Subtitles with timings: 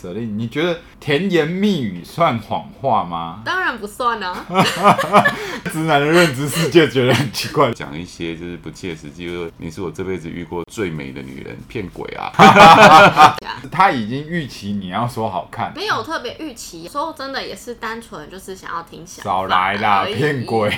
[0.00, 3.42] 舍利，你觉得甜言蜜语算谎话吗？
[3.44, 4.46] 当然不算啊。
[5.70, 12.32] 直男的认知世界觉得很奇怪，讲一些就是不切实际，就是你是我这辈子遇过最美的女人，骗鬼啊！
[13.70, 19.22] 他已经预期你要说好看，没有特别预期，说真的也是单纯就是想要听想。
[19.22, 20.70] 少来啦，骗鬼！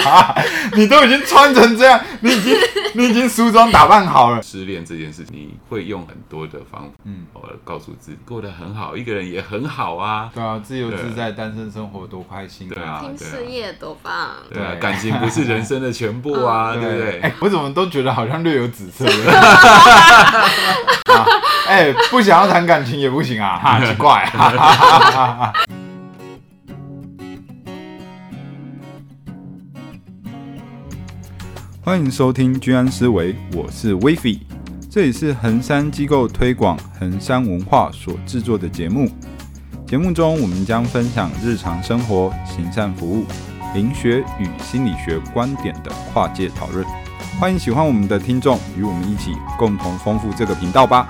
[0.74, 2.56] 你都已经穿成这样，你已经
[2.94, 4.42] 你已经梳妆打扮好了。
[4.42, 10.30] 失恋这件事情，你会用很多的方法，嗯，我告诉自己过得很好，一个人也很好啊。
[10.34, 13.02] 对啊，自由自在，单身生活多开心对啊！
[13.02, 14.30] 听事业多棒。
[14.50, 17.20] 对啊，感情不是人生的全部啊，对不对？
[17.20, 19.12] 哎，我怎么都觉得好像略有紫色的。
[21.68, 24.24] 哎，不想要谈感情也不行啊，哈， 奇怪。
[31.82, 34.38] 欢迎收听居安思维，我是威菲，
[34.92, 39.08] 这里是衡山机构推广衡山文化所制作的节目。
[39.86, 43.24] 节目中，我们将分享日常生活、行善服务、
[43.72, 46.84] 灵学与心理学观点的跨界讨论。
[47.38, 51.08] 欢迎喜欢我们的听众与我们一起共同丰富这个频道吧。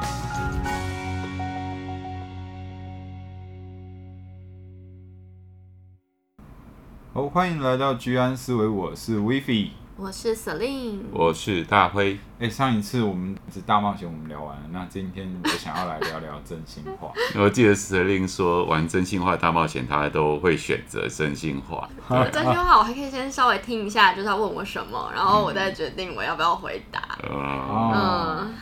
[7.15, 9.71] 好，欢迎来到居安思维，我是威菲。
[10.03, 12.15] 我是 Celine，我是大辉。
[12.39, 14.63] 哎、欸，上一次我们是大冒险，我们聊完了。
[14.73, 17.13] 那今天我想要来聊聊真心话。
[17.39, 21.87] 我记得 Celine 说玩真心话大冒险，他都会选择真心话。
[22.33, 27.03] 真心话我还可以先稍微听一下，就是他问我什么，然后我再决定我要不要回答。
[27.31, 28.55] 嗯，嗯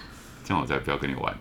[0.42, 1.33] 这样我才不要跟你玩。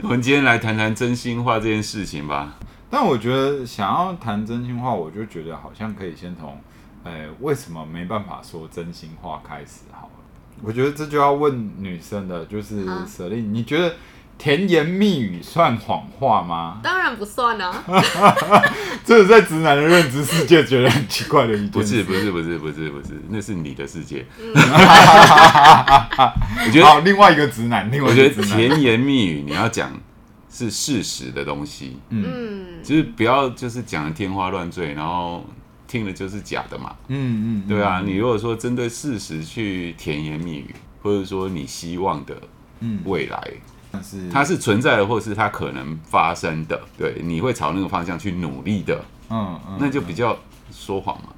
[0.00, 2.54] 我们今天来谈谈真心话这件事情吧。
[2.94, 6.60] 但我觉得想要谈真心话，我就觉得好像可以先从，
[7.04, 10.12] 呃，为什么没办法说真心话开始好了。
[10.62, 13.94] 我觉得这就要问女生的，就是舍令，你觉得
[14.36, 16.80] 甜言蜜语算谎话吗？
[16.82, 17.72] 当然不算啊。
[19.06, 21.72] 这是在直男的认知世界觉得很奇怪的一件事。
[21.72, 24.26] 不是不是不是不是不是，那是你的世界。
[24.38, 24.54] 我
[26.70, 28.50] 觉得好，另外一个直男，另外一个直男。
[28.50, 29.90] 我觉得甜言蜜语你要讲。
[30.52, 35.42] 是事实的东西，嗯，就是不要就是讲的天花乱坠，然后
[35.88, 42.36] 听了就是假的嘛，嗯嗯，对啊，你如果说针对事实去甜言蜜语，或者说你希望的
[43.04, 43.52] 未来，
[44.02, 50.38] 是它是存在的，或是它可能发生的，对，你会朝那个方向去努力的，嗯嗯，那就比较
[50.70, 51.28] 说谎嘛，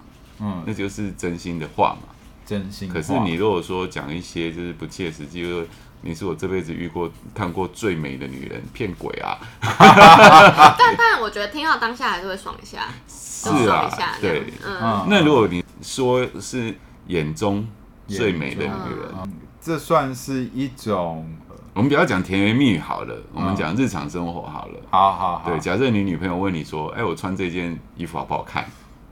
[0.40, 2.08] 嗯，那就是真心的话嘛，
[2.46, 2.88] 真心。
[2.88, 5.68] 可是你如果说讲一些就是不切实际，就是。
[6.06, 9.38] 你是我这辈子遇过看过最美的女人，骗鬼啊！
[10.78, 13.90] 但但我觉得听到当下还是会爽一下，是啊，
[14.20, 15.06] 对，嗯。
[15.08, 16.74] 那如果你说是
[17.06, 17.66] 眼中
[18.06, 19.32] 最美的女人，嗯、
[19.62, 21.26] 这算是一种，
[21.72, 24.80] 我们不要讲甜言蜜语好了，我们讲日常生活好了。
[24.90, 28.66] 好好好，对，假设你女朋友问你说：“哎，我穿这件衣服好不好看？”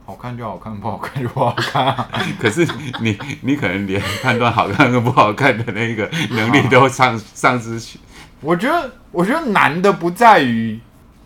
[0.05, 2.09] 好看就好看，不好看就不好看啊。
[2.39, 2.67] 可是
[3.01, 7.99] 你你可能连判断好看跟不好看的那个能力都丧 丧失去。
[8.41, 10.79] 我觉得我觉得难的不在于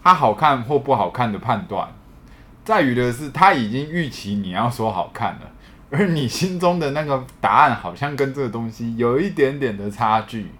[0.03, 1.87] 他好看或不好看的判断，
[2.63, 5.41] 在于的是他已经预期你要说好看了，
[5.89, 10.51] 而你心中的那个答案好像跟这个东西有一点点的差距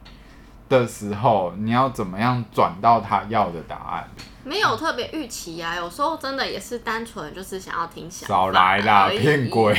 [0.69, 4.07] 的时候，你要怎么样转到他要的答案？
[4.44, 8.29] 没有特别预期啊，有时候真的也是单纯就是想要听想。
[8.29, 9.75] 少来啦，骗鬼！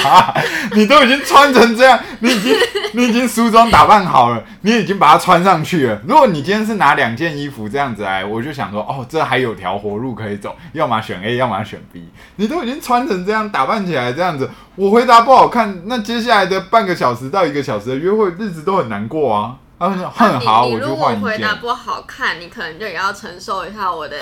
[0.72, 2.56] 你都已经穿成这样，你已经
[2.94, 6.00] 你已经梳妆打扮好了，你已经把它穿上去了。
[6.08, 12.08] 如果你今天是拿两件衣服这样子来，我就想说，哦，这还有条活路可以走，要么选 A，要么选 B。
[12.36, 19.56] 你都已经穿成这样，打扮起来这样子，我回答不好看，那接下来的半个小时到一个小时的约会日子都很难过啊。
[19.90, 24.16] 很好，你如果回答不好看，你可能就也要承受一下我的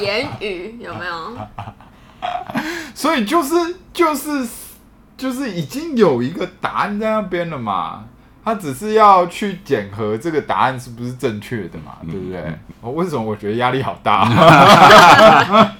[0.00, 1.38] 言语， 有没有？
[2.94, 3.54] 所以就是
[3.92, 4.46] 就是
[5.16, 8.04] 就是已经有一个答案在那边了嘛，
[8.44, 12.58] 他只是要去检核这个答案是不是正确的嘛，对不对？
[12.82, 14.28] 我为什么我觉得压力好大？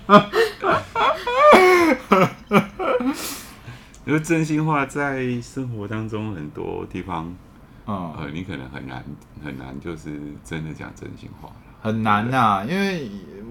[4.06, 7.32] 因为真心话在生活当中很多地方。
[7.86, 9.04] 嗯，呃，你可能很难
[9.44, 11.50] 很难，就是真的讲真心话
[11.82, 13.08] 很难呐，因为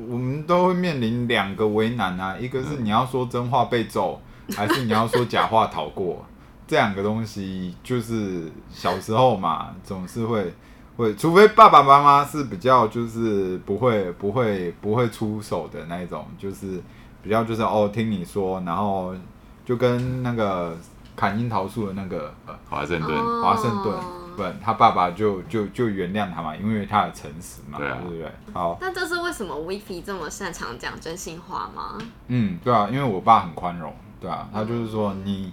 [0.08, 4.22] 我们都会面临两个为难啊，一个是你要说真话被揍，
[4.56, 6.24] 还是你要说假话逃过，
[6.68, 10.54] 这两个东西就是小时候嘛，总是会
[10.96, 16.80] 会，除非爸爸妈妈是比较就是不会不会不会出手的那一种，就是
[17.24, 19.16] 比较就是哦听你说，然后
[19.66, 20.78] 就跟那个
[21.20, 23.94] 砍樱桃树的那个呃华盛顿华盛顿。
[24.38, 28.32] 分，他爸爸就就就原谅他嘛，因为他的诚实嘛，对，啊、对不对？
[28.54, 31.98] 好，那这是为什么 Vivi 这么擅长讲真心话吗？
[32.28, 35.52] 嗯，对啊，因为我爸很宽容，对啊，他就是说你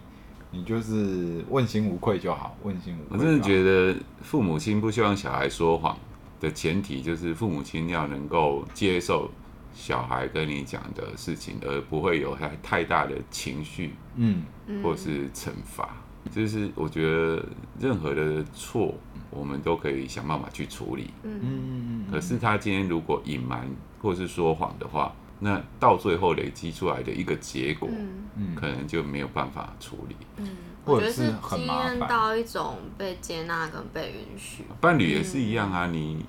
[0.52, 3.18] 你就是问心无愧就好，问心无愧。
[3.18, 5.98] 我真的觉得父母亲不希望小孩说谎
[6.38, 9.28] 的前提，就是父母亲要能够接受。
[9.76, 14.42] 小孩跟你讲的事情，而不会有太太大的情绪，嗯，
[14.82, 15.96] 或是惩罚。
[16.32, 17.44] 就是我觉得
[17.78, 18.94] 任何的错，
[19.30, 22.06] 我们都可以想办法去处理，嗯嗯。
[22.10, 23.68] 可是他今天如果隐瞒
[24.00, 27.88] 或是说谎的话，那到最后累积出来的一个结果，
[28.34, 30.16] 嗯，可能就没有办法处理。
[30.38, 30.48] 嗯，
[30.86, 34.64] 我觉得是经验到一种被接纳跟被允许。
[34.80, 36.24] 伴侣也是一样啊，你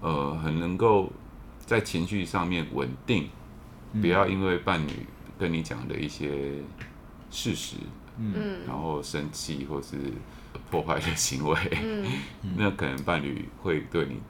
[0.00, 1.10] 呃很能够。
[1.72, 3.30] 在情绪上面稳定，
[4.02, 4.90] 不要因为伴侣
[5.38, 6.28] 跟你讲的一些
[7.30, 7.76] 事实，
[8.18, 9.96] 嗯，然后生气或是
[10.70, 12.06] 破坏的行为，嗯，
[12.58, 14.20] 那可能伴侣会对你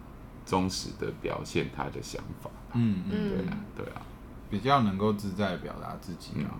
[0.46, 4.02] 忠实的表现他的想法，嗯嗯，对啊对啊，
[4.48, 6.54] 比较能够自在表达自己啊，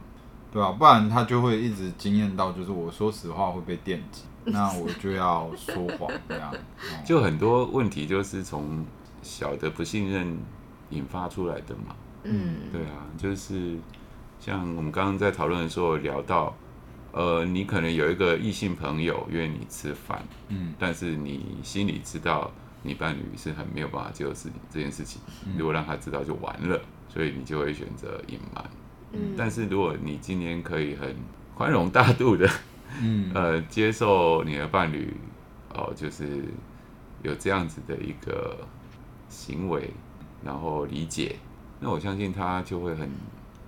[0.51, 0.73] 对吧？
[0.73, 6.53] 不然他就会一直惊艳到，就是我说实话会被电击，那我就要说谎这样，
[7.07, 8.85] 就很多问题就是从
[9.23, 10.37] 小的不信任。
[10.93, 13.77] 引发出来的嘛，嗯，对啊，就是
[14.39, 16.55] 像我们刚刚在讨论的时候聊到，
[17.13, 22.51] 呃，你可能有一个异性朋友约你吃饭，嗯，但是你心里知道
[22.83, 25.21] 你伴侣是很没有办法接受事情这件事情，
[25.57, 28.65] 如果让他知道就完了，所以你就会选择隐瞒，
[29.13, 31.15] 嗯，但是如果你今天可以很
[31.55, 32.49] 宽容大度的，
[33.01, 35.15] 嗯， 呃，接受你的伴侣，
[35.75, 36.45] 哦，就是
[37.23, 38.59] 有这样子的一个
[39.29, 39.91] 行为。
[40.45, 41.37] 然后理解，
[41.81, 43.11] 那我相信他就会很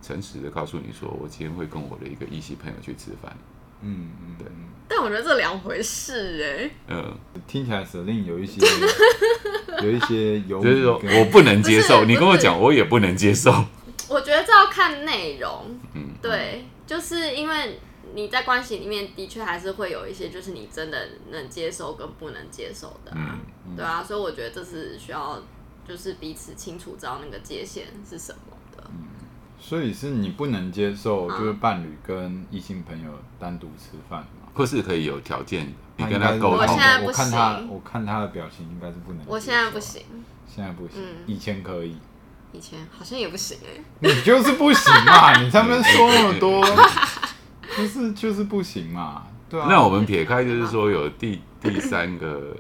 [0.02, 3.36] 诚实的告诉你说，我今天会跟我的一个异性朋友去吃饭。
[3.80, 4.46] 嗯嗯，对。
[4.86, 6.70] 但我觉得这两回事哎。
[6.88, 8.60] 嗯，听起来 Celine 有一些
[9.82, 13.50] 有一些有，就是说我不能接受，你跟我讲，我也不能接受。
[14.08, 15.78] 我觉得这要看内容。
[15.94, 17.78] 嗯，对，就是因为
[18.14, 23.38] 你在关系里面的确还是会有一些，就是你真的能接受跟不能接受的啊。
[23.66, 25.42] 嗯，对啊，所以我觉得这是需要。
[25.86, 29.04] 就是彼此清楚知道那个界限是什么的，嗯，
[29.60, 34.48] 所以是你不能接受，就是伴侣跟异性朋友单独吃饭吗？
[34.54, 36.58] 或是可以有条件，你跟他沟通。
[36.58, 37.12] 我现在不行。
[37.12, 39.22] 我看他，我看他的表情应该是不能。
[39.26, 40.02] 我现在不行，
[40.46, 41.96] 现在不行，以前可以，
[42.52, 43.82] 以前好像也不行哎。
[44.00, 45.36] 你就是不行嘛！
[45.42, 46.64] 你上面说那么多，
[47.76, 49.26] 就是就是不行嘛。
[49.50, 49.66] 对啊。
[49.68, 52.56] 那我们撇开，就是说有第第三个。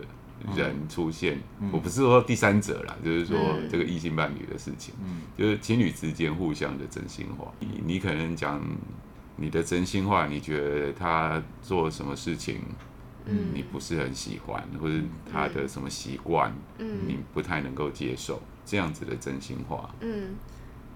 [0.56, 3.36] 人出现，嗯、我不是说第三者啦，就是说
[3.70, 7.52] 这个异性伴侣的事情，嗯、就是情侣之间互相的真心话。
[7.60, 8.62] 你你可能讲
[9.36, 12.60] 你的真心话，你觉得他做什么事情，
[13.24, 14.94] 嗯，你不是很喜欢，或者
[15.30, 19.88] 他的什么习惯，嗯，你不太能够接受这样子的真心话。
[20.00, 20.34] 嗯，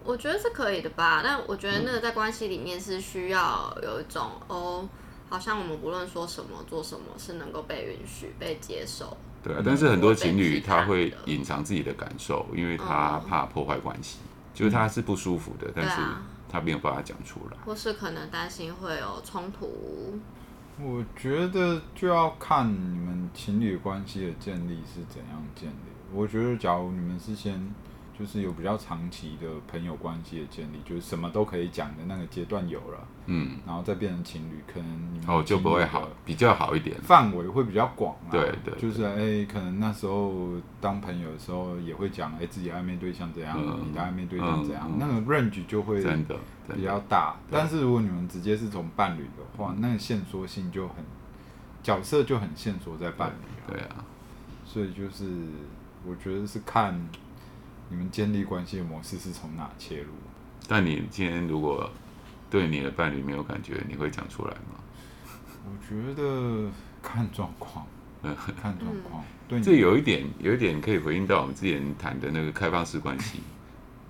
[0.05, 1.23] 我觉得是可以的吧。
[1.25, 4.89] 但我觉得那个在关系里面是需要有一种哦，
[5.29, 9.17] 好像我们无论说什么做什么是能够被允许、被接受。
[9.49, 14.19] 对啊，但是很多情侣他会隐藏自己的感受，因为他怕破坏关系，
[14.53, 15.97] 就是他是不舒服的，但是
[16.49, 20.21] 他没有办法讲出来，或是可能担心会有冲突。
[20.81, 25.75] 我觉得就要看你们情侣关系的建立是怎样建立。
[26.13, 27.75] 我觉得假如你们是先。
[28.19, 46.35] 就是有比较长期的朋友关系的建立，就是什么都可以讲的那个阶段有了，嗯，然后再变成情侣，可能你们哦就不会好，比较好一点，范围会比较广，对对，就是哎、欸，可能那时候当朋友的时候也会讲，哎、欸，自己暧昧对象怎样，嗯、你的暧昧对象怎样，嗯、那个 range 就会真的
[46.75, 47.37] 比较大。
[47.49, 51.05] 但是如果你们直接是从伴侣的话，那个线索性就很
[51.85, 54.05] 角色就很线索在伴侣，对啊，
[54.65, 55.25] 所以就是
[56.05, 57.01] 我觉得是看。
[57.89, 60.11] 你们建立关系的模式是从哪切入？
[60.67, 61.91] 但你今天如果
[62.51, 64.79] 对你的伴侣没有感觉，你会讲出来吗？
[65.65, 66.71] 我觉得
[67.03, 67.87] 看状况，
[68.61, 69.25] 看状况。
[69.49, 73.41] 对，这有一点，有一点可以回应到我们之前谈的那个开放式关系。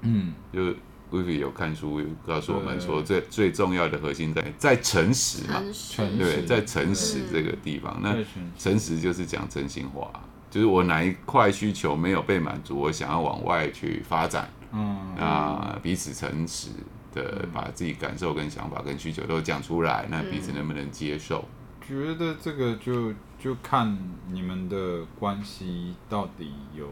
[0.03, 0.75] 嗯，就
[1.11, 5.63] Vivi 有看书告诉我们说，最最重要的核心在在诚实嘛，
[5.97, 7.99] 对，在诚实这个地方。
[8.03, 8.17] 那
[8.59, 10.11] 诚实就是讲真心话。
[10.51, 16.71] 就是我哪一块需求没有被满足，我想要往外去发展，嗯，那彼此诚实
[17.13, 21.45] 的把自己感受跟想法跟需求都讲出来，那彼此能不能接受？
[21.87, 23.99] 觉得这个就就看
[24.31, 26.87] 你们的关系到底有，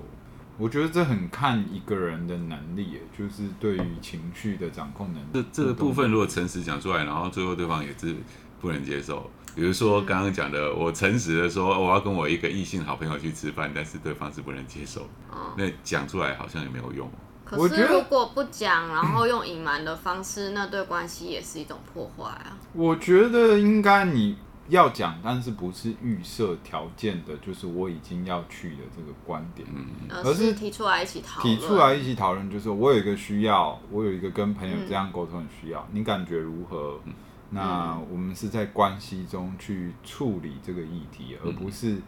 [0.57, 5.27] 我觉得这很看一个人的能力，就是对于情绪的掌控能力。
[5.35, 8.17] 这这个部分如果诚实讲出来，然后最后对方也是
[8.61, 9.31] 不能接受。
[9.57, 17.11] 比如说刚刚讲的，我诚实的说我要跟我一个异性好朋友去吃饭，但是对方是不能接受，哦、那讲出来好像也没有用。
[17.43, 22.59] 可是如果不讲，然后用隐瞒的方式，那对关系也是一种破坏啊。
[22.75, 24.37] 我觉得应该你
[24.69, 29.87] 要讲，但是不是预设条件的，就是我已经要去的这个观点，嗯，
[30.23, 37.01] 而是提出来一起讨论，提出来一起讨论，就是我有一个需要，我有一个跟朋友这样沟通的需要，嗯、你感觉如何？
[37.07, 37.15] 嗯、
[37.51, 41.99] 那我们是在关系中去处理这个议题，而不是。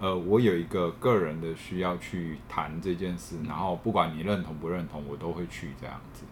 [0.00, 6.24] 呃，我有一个个人的需要去谈这件事，然后不管你认同不认同，我都会去这样子。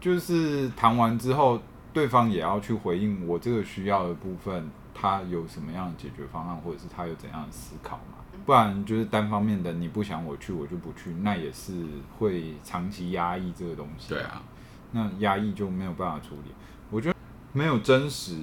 [0.00, 1.58] 就是谈完之后，
[1.92, 8.18] 对方也要去回应我这个需要的部分，他有什么样的解决方案，或者是他有怎样的思考嘛？
[8.44, 11.84] 不然就是单方面的，你不想我去，我就不去，那也是
[12.18, 14.08] 会长期压抑这个东西。
[14.10, 14.42] 对啊，
[14.90, 16.50] 那压抑就没有办法处理。
[17.56, 18.36] 没有真实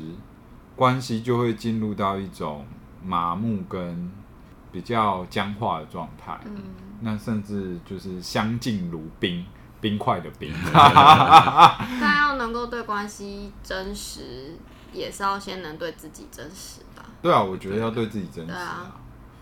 [0.76, 2.66] 关系，就会进入到一种
[3.06, 4.12] 麻木跟。
[4.74, 6.58] 比较僵化的状态，嗯、
[7.02, 9.46] 那甚至就是相敬如冰，
[9.80, 10.52] 冰块的冰。
[10.74, 14.58] 但要能够对关系真实，
[14.92, 17.06] 也是要先能对自己真实吧？
[17.22, 18.60] 对啊，我觉得要对自己真实啊。
[18.60, 18.98] 啊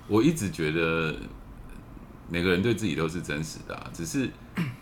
[0.09, 1.15] 我一直觉得
[2.27, 4.29] 每个人对自己都是真实的，啊，只是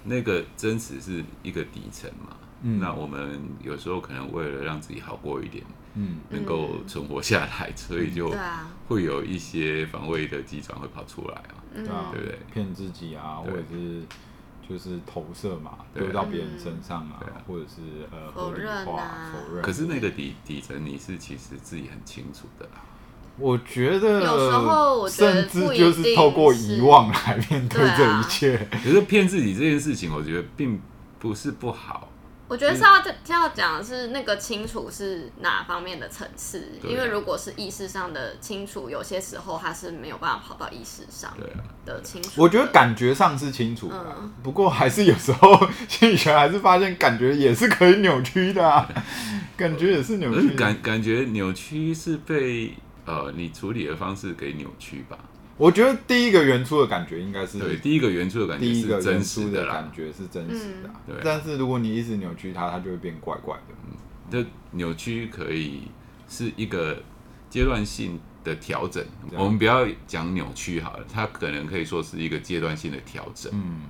[0.06, 2.36] 那个真实是一个底层嘛。
[2.62, 5.64] 嗯、那我们有时候可能为了让自己好过一点。
[5.96, 8.32] 嗯，能够存活下来，所以就
[8.88, 12.38] 会有一些防卫的机转会跑出来啊，对不对？
[12.54, 14.04] 骗自己啊，或者是
[14.70, 19.64] 就是投射嘛，丢到别人身上啊，或者是呃否认啊，否认。
[19.64, 22.84] 可是那个底底层你是其实自己很清楚的啦。
[23.40, 28.70] 我觉得有时候我甚至就是透过遗忘来面对这一切。
[28.72, 30.80] 可是骗自己这件事情，我觉得并
[31.18, 32.08] 不是不好。
[32.50, 41.32] 我觉得是要要讲的是那个清楚是哪方面的层次，因为如果是意识上的清楚，有些时候它是没有办法跑到意识上
[41.86, 42.32] 的清楚。
[42.42, 43.92] 我觉得感觉上是清楚，
[44.42, 48.88] 不过还是有时候 心理学还是发现感觉也是可以扭曲的，
[49.56, 50.50] 感觉也是扭曲。
[50.56, 52.74] 感感觉扭曲是被
[53.06, 55.16] 呃你处理的方式给扭曲吧。
[55.60, 61.16] 我觉得第一个原初的感觉应该是对，第一个原初的感觉是真实的感觉是真实的，对。
[61.22, 63.76] 但是如果你一直扭曲它，它就会变怪怪的。
[63.86, 63.98] 嗯，
[64.32, 65.82] 这扭曲可以
[66.30, 66.98] 是一个
[67.50, 69.06] 阶段性的调整。
[69.34, 73.52] 我们不要讲扭曲好了，它可能可以说是一个阶段性的调整。
[73.54, 73.82] 嗯，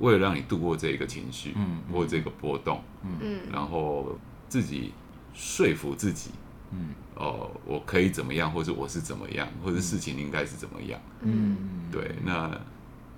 [0.00, 4.92] 为了让你度过这个情绪，嗯，或这个波动，嗯，然后自己
[5.32, 6.30] 说服自己。
[6.72, 11.00] 嗯，哦，我可以怎么样，或者我是怎么样，或者事情应该是怎么样？
[11.22, 11.56] 嗯，
[11.90, 12.50] 对，那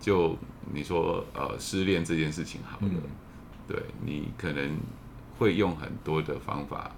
[0.00, 0.36] 就
[0.72, 3.02] 你说，呃，失恋这件事情好了，嗯、
[3.66, 4.76] 对你可能
[5.38, 6.90] 会用很多的方法。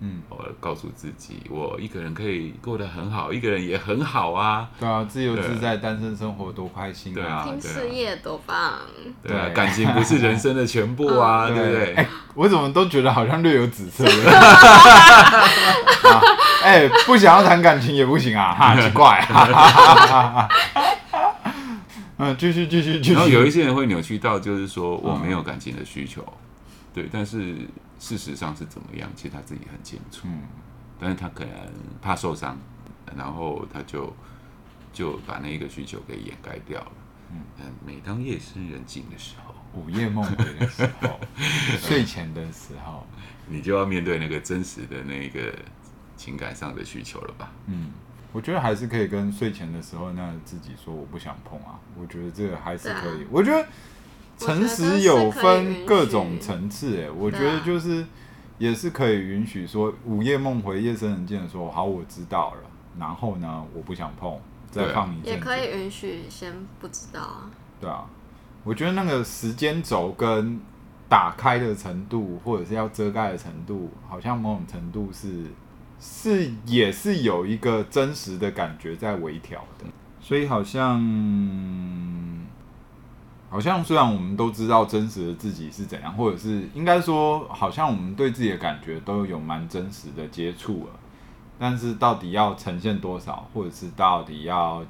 [0.00, 4.68] 嗯，我告诉自己，我一个人可以过得很好，一个人也很好啊。
[4.78, 7.44] 对啊，自由自在，单身生活多开心啊！
[7.44, 8.74] 拼事业多棒！
[9.22, 11.94] 对啊，感情不是人生的全部啊， 对不对？
[11.94, 14.04] 哎，我怎么都觉得好像略有紫色。
[16.62, 19.26] 哎，不想要谈感情也不行啊， 哈，奇怪。
[22.18, 23.14] 嗯，继续继续继续。
[23.14, 26.22] 然后有一些人会扭曲到，就是说我没有感情的需求。
[26.94, 27.54] 对，但是
[27.98, 29.10] 事实上是怎么样？
[29.16, 30.22] 其实他自己很清楚。
[30.24, 30.42] 嗯，
[30.98, 31.52] 但是他可能
[32.00, 32.58] 怕受伤，
[33.16, 34.12] 然后他就
[34.92, 36.92] 就把那个需求给掩盖掉了。
[37.32, 37.42] 嗯，
[37.84, 41.18] 每当夜深人静的时候，午夜梦回的时候，
[41.80, 43.06] 睡前的时候，
[43.48, 45.52] 你就要面对那个真实的那个
[46.16, 47.50] 情感上的需求了吧？
[47.66, 47.90] 嗯，
[48.32, 51.80] 我觉得还是可以跟睡前的时候那自己说，我不想碰啊。
[51.98, 53.26] 我觉得这个还是可以。
[53.30, 53.66] 我觉得。
[54.38, 58.04] 诚实有分各种层次，哎，我觉得就是
[58.58, 62.60] 也是可以允许说午夜梦回、夜深人静的说，好，我知道了，
[62.98, 64.38] 然后呢，我不想碰，
[64.70, 65.32] 再放一阵。
[65.32, 67.50] 也可以允许先不知道啊。
[67.80, 68.04] 对啊，
[68.62, 70.60] 我觉得那个时间轴跟
[71.08, 75.46] 打开的程度，或者是要遮盖的程度，好像某种程度是
[75.98, 79.86] 是也是有一个真实的感觉在微调的，
[80.20, 81.02] 所以好像。
[83.56, 90.90] 好像虽然我们都知道真实的自己是怎样，或者是应该说，好像我们对自己的感觉都有蛮真实的接触了，
[91.58, 94.84] 但是到底要呈现多少，或者是到底要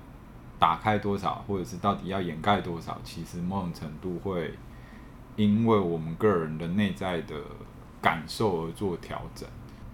[0.59, 4.53] 打开多少，或者是到底要掩盖多少，其实某种程度会
[5.37, 7.37] 因为我们个人的内在的
[8.03, 9.49] 感受而做调整。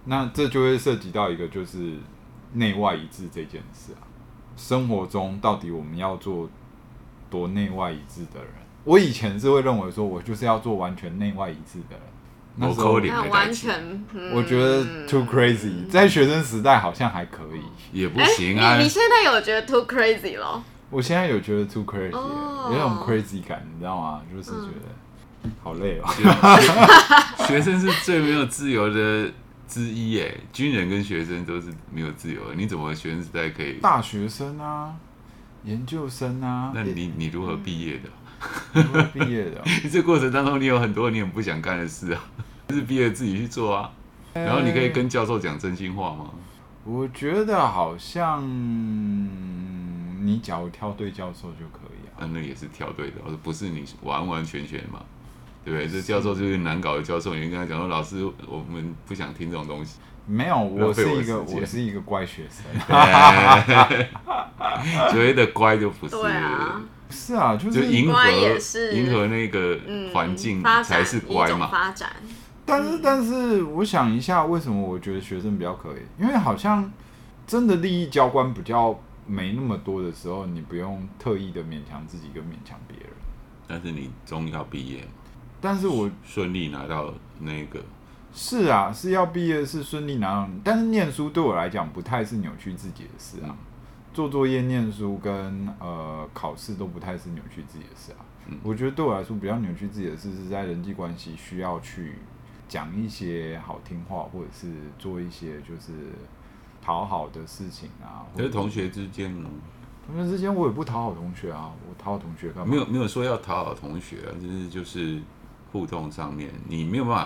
[0.05, 1.99] 那这就会涉及到一个就是
[2.53, 4.01] 内外一致这件事啊。
[4.57, 6.49] 生活中到底我们要做
[7.29, 8.53] 多内外一致的人，
[8.83, 12.01] 我以前是会认为说，我就是要做完全内外一致的人，
[12.55, 12.93] 那时候
[13.29, 17.61] 完全，我觉得 too crazy，在学生时代好像还可以，
[17.97, 18.77] 也不行啊。
[18.77, 20.63] 你现在有觉得 too crazy 咯？
[20.89, 24.21] 我现在有觉得 too crazy，有那种 crazy 感，你知道吗？
[24.31, 26.07] 就是觉得好累哦。
[27.47, 29.31] 学生是最没有自由的
[29.67, 32.55] 之一耶，军人跟学生都是没有自由的。
[32.55, 33.79] 你怎么学生时代可以？
[33.81, 34.93] 大学生啊，
[35.63, 38.09] 研究生啊，那你你如何毕业的？
[39.13, 42.21] 毕业的， 你这过程当中，你有很多你很不想干的事啊，
[42.67, 43.91] 就是毕业自己去做啊。
[44.33, 46.31] 然后你可以跟教授讲真心话吗？
[46.85, 48.43] 我觉得好像
[50.25, 52.27] 你假如挑对教授就可以啊。
[52.33, 54.99] 那也是挑对的，不是你完完全全嘛，
[55.63, 55.87] 对不对？
[55.87, 59.99] 这教授就是难搞的教授，你跟他讲说，老师，我们不想听这种东西。
[60.25, 62.65] 没有，我是一个我是一个乖学生。
[65.11, 66.15] 所谓的乖就不是。
[67.13, 68.19] 是啊，就是迎合
[68.91, 69.79] 迎合那个
[70.11, 71.67] 环境才是乖嘛。
[71.67, 72.11] 发展。
[72.65, 76.21] 但是，但是，我想一下，为什么我觉得学生比较可以？
[76.21, 76.91] 因为好像
[77.45, 83.09] 真的利益交关比较没那么多的时候，你不用特意的勉强自己跟勉强别人。
[83.67, 85.05] 但是你终于要毕业。
[85.61, 87.79] 但是我顺利拿到那个。
[88.33, 90.49] 是啊，是要毕业，是顺利拿到。
[90.63, 93.47] 但是念书对我来讲，不太是扭曲自己的事啊。
[93.49, 93.57] 嗯
[94.13, 98.23] 做作业、念书跟呃考试都不太是扭曲自己的事啊。
[98.47, 102.19] 嗯、我觉得对我来说比较扭曲自己的事是在人际关系需要去
[102.67, 106.13] 讲一些好听话，或者是做一些就是
[106.81, 108.27] 讨好的事情啊。
[108.35, 109.49] 可是同学之间呢？
[110.05, 112.69] 同学之间我也不讨好同学啊，我讨好同学干嘛？
[112.69, 115.21] 没有没有说要讨好同学啊，就是就是
[115.71, 117.25] 互动上面你没有办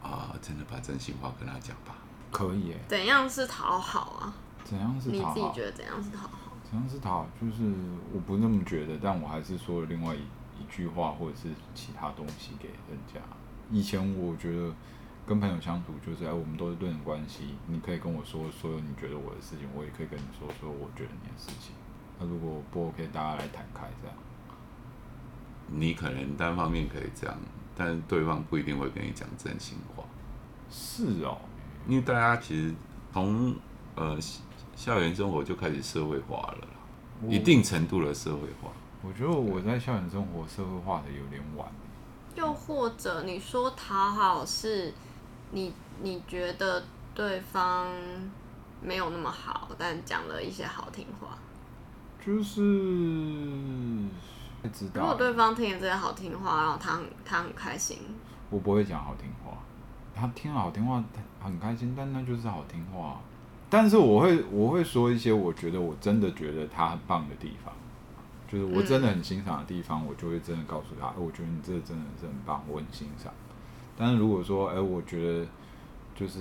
[0.00, 1.96] 法啊，真的把真心话跟他讲吧？
[2.30, 2.72] 可以。
[2.86, 4.32] 怎样是讨好啊？
[4.64, 5.34] 怎样是讨好？
[5.34, 6.38] 你自己觉得怎样是讨好？
[6.64, 7.28] 怎样是讨好？
[7.40, 7.62] 就是
[8.12, 13.20] 我不那么觉得，但我还是说了另外一一句话，或者是其他东西给人家。
[13.70, 14.72] 以前我觉得
[15.26, 21.74] 跟朋友相处就是，哎，我们都是对等关系，你可以跟我说所有你觉得我的事情，我也可以跟你说说我觉得你的事情。
[22.18, 24.16] 那如果不 OK，大家来谈开这样。
[25.68, 27.36] 你可能单方面可以这样，
[27.76, 30.04] 但是对方不一定会跟你讲真心话。
[30.70, 31.38] 是哦，
[31.86, 32.74] 因为大家其实
[33.12, 33.54] 从
[33.96, 34.18] 呃。
[34.76, 36.68] 校园生活就开始社会化了，
[37.28, 38.70] 一定程度的社会化。
[39.02, 41.68] 我觉得我在校园生活社会化的有点晚。
[42.34, 44.92] 又或者你说讨好是
[45.52, 46.82] 你你觉得
[47.14, 47.86] 对方
[48.82, 51.38] 没有那么好，但讲了一些好听话，
[52.24, 52.60] 就是
[54.72, 57.98] 知道如果对方听了这些好听话，然后他很他很开心，
[58.50, 59.56] 我不会讲好听话。
[60.14, 61.02] 他听了好听话，
[61.40, 63.20] 他很开心，但那就是好听话。
[63.76, 67.74] 但是我会我会说一些我觉得我真的觉得他很棒的地方，
[68.46, 73.32] 就是我真的很欣赏的地方，我就会真的告诉他，我觉得你这个真的是很棒，我很欣赏。
[73.96, 75.44] 但是如果说，哎，我觉得
[76.14, 76.38] 就是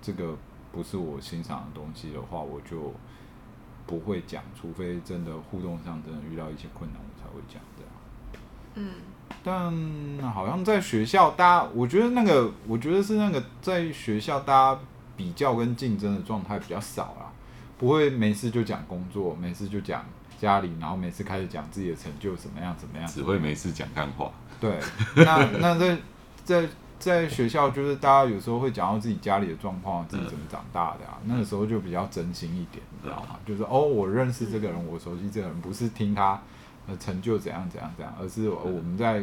[0.00, 0.36] 这个
[0.70, 2.94] 不是我欣赏的东西的话，我就
[3.84, 7.92] 不会讲，除非真的互动上真的遇到一些困难，我才会讲这样。
[8.76, 8.94] 嗯，
[9.42, 14.80] 但好像在学校，大家我觉得那个，我觉得是那个在学校大家。
[15.20, 17.30] 比较跟竞争的状态比较少啦，
[17.76, 20.02] 不会每次就讲工作，每次就讲
[20.40, 24.32] 家里，然后每次开始讲自己的成就怎么样怎么样，只会每次讲干话。
[24.58, 24.80] 对，
[25.16, 25.98] 那 那在
[26.42, 26.66] 在
[26.98, 33.38] 在学校，就是大家有时候会讲到自己家里的状况，自己怎么长大的啊，那个时候就比较真心一点，你知道吗？
[33.44, 36.40] 就是哦，我认识这个人，我熟悉这个人，不是听他
[36.88, 39.22] 的成就怎样怎样怎样，而是我们在。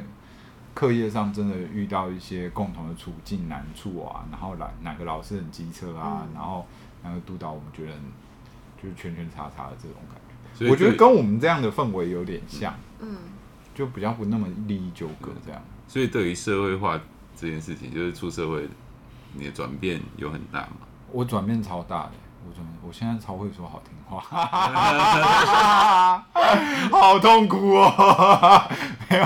[0.78, 6.64] 课业上真的遇到一些共同的处境难处啊，然后哪哪个老师很机车啊，嗯、然后
[7.02, 7.94] 哪个督导我们觉得
[8.80, 10.22] 就是圈圈叉叉的这种感
[10.56, 13.18] 觉，我觉得跟我们这样的氛围有点像，嗯，
[13.74, 15.60] 就比较不那么利益纠葛这样。
[15.88, 17.02] 所以对于社会化
[17.36, 18.70] 这件事情，就是出社会，
[19.34, 20.78] 你的转变有很大吗？
[21.12, 22.12] 我转变超大的，
[22.48, 24.22] 我转我现在超会说好听话，
[26.92, 28.70] 好痛苦哦，
[29.10, 29.26] 没有。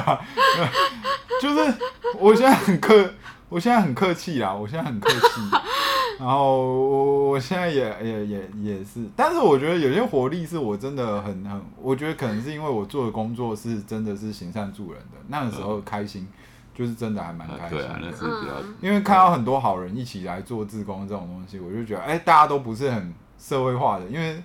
[1.42, 1.74] 就是
[2.20, 3.10] 我现在很客，
[3.50, 5.42] 我现在很客气啦，我现在很客气，
[6.20, 16.28] 然后我我现在也也也也是，但是我觉得有些活力是我真的很很，我觉得可能是因为我做的工作是真的是行善助人的，那个时候开心，
[16.76, 24.42] 就是真的还蛮开心的，那是比较，因为看到很多好人一起来做志工这种东西，我就觉得哎，大家都不是很社会化的，因为。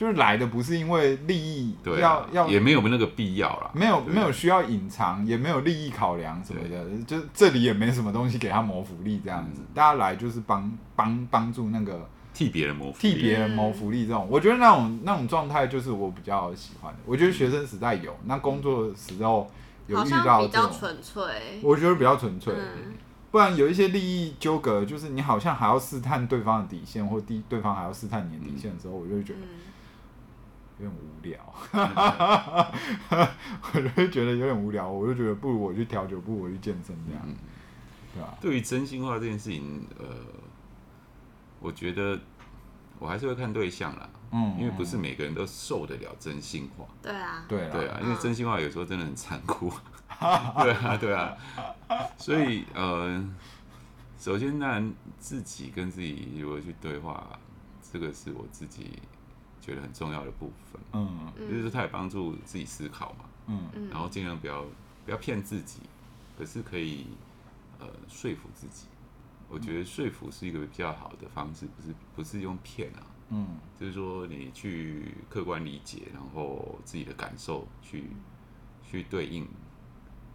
[0.00, 16.98] 就是来的不是因为利益，对要要也没有那个必要啦，没有没有需要隐藏，也没有利益考量什么的，就这里也没什么东西给他谋福利这样子，大家来就是帮帮帮助那个替别人谋替别人谋福利这种，我觉得那种那种状态就是我比较喜欢的。
[17.04, 19.50] 我觉得学生时代有，那工作时候
[19.86, 21.22] 有遇到这种，比较纯粹，
[21.62, 22.54] 我觉得比较纯粹。
[23.30, 29.38] 不然有一些利益纠葛，就是你好像还要试探对方的底线，或第对方还要试探你的底线的时候，嗯、我就会觉得
[30.80, 31.54] 有点无聊，
[33.74, 37.22] 我就会觉得有点无聊，我就觉得不如我去调酒，不如我去健身这样，
[38.14, 38.38] 对吧、啊？
[38.40, 40.06] 对于真心话这件事情，呃，
[41.60, 42.18] 我觉得
[42.98, 49.70] 我还是会看对象啦，嗯，因为不是每个人都受得了真心话，对啊，对啊，对啊，因为真心话有时候真的很残酷。
[50.62, 51.34] 对啊，对啊，
[52.18, 53.24] 所以呃，
[54.18, 57.38] 首先当然自己跟自己如何去对话，
[57.92, 58.98] 这个是我自己
[59.60, 60.80] 觉得很重要的部分。
[60.92, 63.24] 嗯，就是它也帮助自己思考嘛。
[63.46, 64.64] 嗯，然后尽量不要
[65.04, 65.80] 不要骗自己，
[66.38, 67.06] 可是可以
[67.78, 68.86] 呃说服自己。
[69.48, 73.02] 我觉得说服是一个比较好的方式，不是不是用骗啊。
[73.30, 73.46] 嗯，
[73.78, 78.04] 就是说你去客观理解，然后自己的感受去
[78.88, 79.46] 去对应。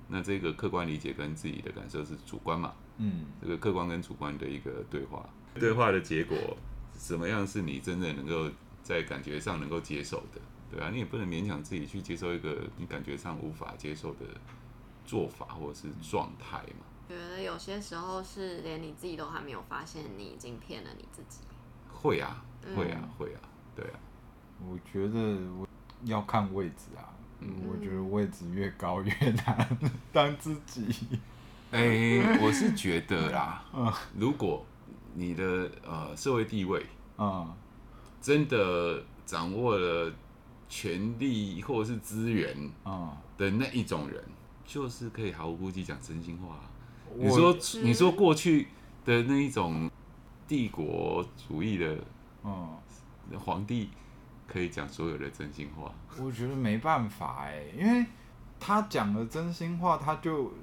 [0.08, 2.74] 那这个客观理解跟自己的感受是主观嘛？
[2.98, 6.38] 嗯，这个客观跟主观的一个对话，对话的结果
[6.94, 8.50] 怎么样是你真正能够
[8.86, 10.40] 在感觉上能够接受的？
[10.72, 14.20] 对啊，你也不能勉强自己去接受一个你感觉上无法接受的
[15.04, 16.86] 做法或者是状态嘛。
[17.10, 21.40] 觉得有些时候是连你自己都还没有发现，你已经骗了你自己。
[21.92, 22.46] 会啊，
[22.76, 23.42] 会啊，会啊，
[23.76, 24.00] 对啊。
[24.60, 25.20] 我觉得
[25.58, 25.68] 我
[26.04, 27.10] 要看位置啊。
[27.40, 29.78] 嗯，我觉得位置越高越难
[30.14, 31.20] 当自己。
[31.72, 34.66] 哎、欸，我是觉得啦， 嗯，如果
[35.14, 36.86] 你的呃社会地位，
[37.18, 37.54] 嗯，
[38.26, 40.12] 真的掌握了
[40.68, 44.20] 权力或者是资源，啊的那一种人，
[44.66, 46.60] 就是可以毫无顾忌讲真心话。
[47.16, 48.70] 你说，你说过去
[49.06, 49.92] 的那一种
[50.48, 51.96] 帝国主义的，
[52.44, 52.76] 嗯，
[53.38, 53.90] 皇帝。
[54.48, 55.92] 可以讲所有的真心话，
[56.24, 58.06] 我觉得没办法哎，因为
[58.60, 60.54] 他讲的真心话，他就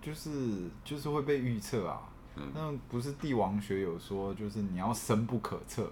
[0.00, 2.00] 就是就是会被预测啊。
[2.36, 5.90] 嗯，那不是帝王学有说，就是你要深不可测，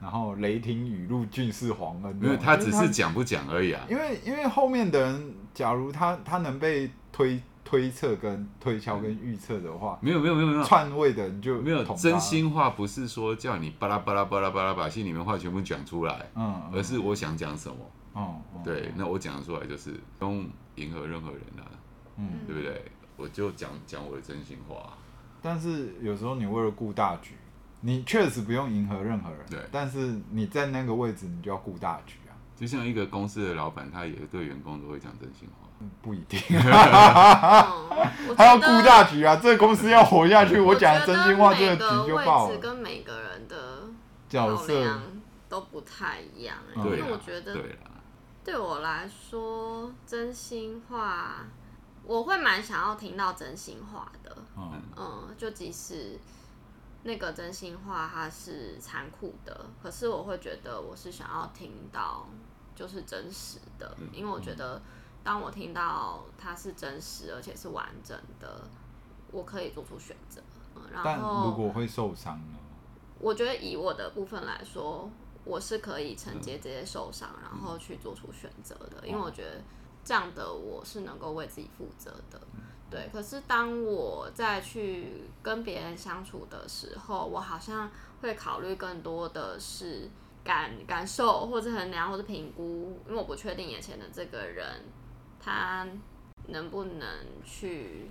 [0.00, 2.20] 然后雷霆雨露尽是皇恩。
[2.22, 3.84] 因为他只是讲不讲而已啊。
[3.88, 7.40] 因为因为后面的人，假如他他能被推。
[7.62, 17.76] 推测跟推敲跟预测的话，没有没有没有没有篡位的人就没有真心话，不是说叫你巴拉巴拉巴拉巴拉把心里面话全部讲出来，嗯，而是我想讲什么，
[18.16, 21.62] 嗯，对，那我讲出来就是不用迎合任何人啊，
[22.16, 22.82] 嗯，对不对？
[23.16, 24.92] 我就讲讲我的真心话。
[25.40, 27.34] 但是有时候你为了顾大局，
[27.80, 32.32] 你确实不用迎合任何人，对，但是你在那个位置，你就要顾大局啊。
[32.56, 35.66] 就像一个公司的老板，他也对员工都会讲真心话。
[36.02, 36.38] 不一定，
[38.36, 39.34] 他要顾大局啊！
[39.42, 42.58] 这个公司要活下去，我讲真心话，这个局就爆了。
[42.58, 43.84] 跟每个人的
[44.28, 45.00] 角色
[45.48, 47.56] 都不太一样，因为我觉得
[48.44, 51.46] 对我来说，真心话
[52.04, 54.36] 我会蛮想要听到真心话的。
[54.98, 56.18] 嗯，就即使
[57.02, 62.26] 那个真心话它是残酷的，可是我会觉得我是想要听到
[62.74, 64.80] 就是真实的，因为我觉得。
[65.22, 68.62] 当我听到它是真实而且是完整的，
[69.30, 70.40] 我可以做出选择。
[70.90, 72.56] 然后，但如果会受伤呢？
[73.18, 75.10] 我觉得以我的部分来说，
[75.44, 79.06] 我是可以承接这些受伤，然后去做出选择的。
[79.06, 79.60] 因为我觉得
[80.02, 82.40] 这样的我是能够为自己负责的。
[82.90, 83.08] 对。
[83.12, 90.10] 可是当我再去跟别人相处的时候，我好像会考虑更多的是
[90.42, 94.66] 感感受，或者衡量，或者评估，因为我不确定眼前的这个人。
[95.42, 95.86] 他
[96.48, 97.08] 能不能
[97.42, 98.10] 去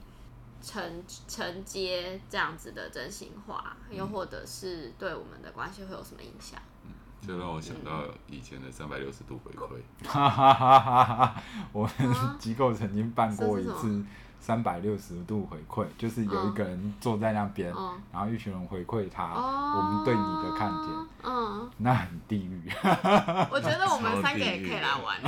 [0.63, 6.59] 承承接这样子的真心话，又或者是对我们的关系会有什么影响？
[6.85, 9.79] 嗯，就让我想到以前的三百六十度回馈。
[10.07, 11.43] 哈哈哈哈哈！
[11.71, 14.03] 我们机构曾经办过一次
[14.39, 20.89] 三百六十度回馈，就是有一个人坐在那边，嗯、然后一群人回馈他，嗯、我们对你的看见，
[21.23, 22.61] 嗯，那很地狱。
[23.51, 25.21] 我觉得我们三个也可以来玩。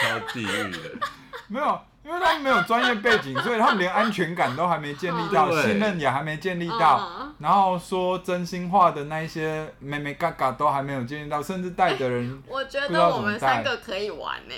[0.00, 0.78] 超地狱的，
[1.48, 14.54] 没有，因为他们没有专业背景，所以他们连安全感都还没建立到，信任也还没建立到，然后说真心话的那一些妹妹嘎嘎都还没有建立到，甚至带的人，我觉得我们三个可以玩呢，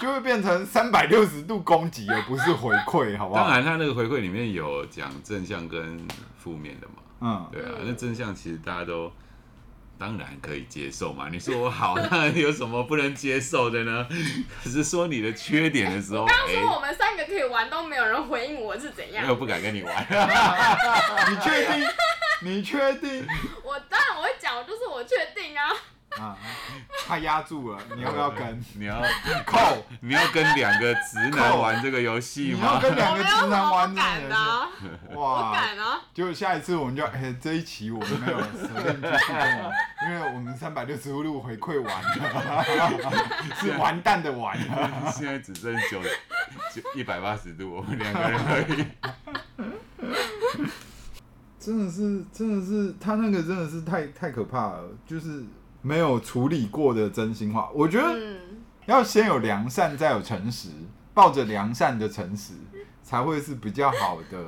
[0.00, 3.44] 就会变成三百六十度攻击，而不是回馈，好不好？
[3.44, 6.06] 当然，他那个回馈里面有讲正向跟
[6.38, 9.12] 负面的嘛，嗯，对啊，那正向其实大家都。
[9.98, 11.28] 当然可以接受嘛！
[11.30, 14.06] 你说我好，那有什么不能接受的呢？
[14.64, 19.26] 可是说你的缺点的时候，刚刚说我们三个可以玩，都没有人回应我是怎样？
[19.28, 19.94] 我不敢跟你玩。
[21.28, 21.86] 你确定？
[22.40, 23.26] 你确定？
[23.62, 25.68] 我当然我会讲，就是我确定啊。
[27.06, 28.64] 他压住了，你要不要跟？
[28.74, 29.00] 你要
[29.46, 29.58] 扣？
[30.00, 32.58] 你要跟两个直 男玩这个游戏吗？
[32.58, 34.34] 你要跟两个直男玩这个游戏？
[35.16, 35.48] 哇！
[35.48, 36.00] 我敢啊！
[36.12, 38.38] 就下一次我们就哎，这一期我们没有
[40.02, 42.64] 因为我们三百六十五度回馈完了，
[43.60, 44.58] 是完蛋的完。
[45.12, 48.86] 现在只剩九九一百八十度，我们两个人而已。
[51.58, 55.44] 真的是，真的是，他那个真的是太太可怕了，就是
[55.82, 57.70] 没有处理过的真心话。
[57.74, 58.38] 我觉得
[58.86, 60.68] 要先有良善，再有诚实，
[61.14, 62.54] 抱着良善的诚实，
[63.02, 64.44] 才会是比较好的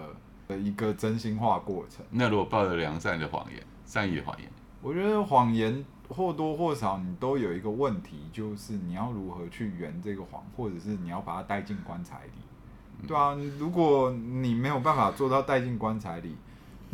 [0.48, 2.04] 的一个真心话过程。
[2.10, 13.06] 那如果抱着良善的谎言，善意的谎言，我觉得谎言或多或少你都有一个问题，就是你要如何去圆这个谎，或者是你要把它带进棺材里。
[13.06, 16.36] 对啊，如果你没有办法做到带进棺材里。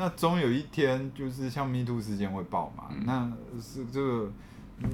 [0.01, 2.85] 那终有一天，就是像 Me Too 事件会爆嘛？
[2.91, 4.33] 嗯、那是这个，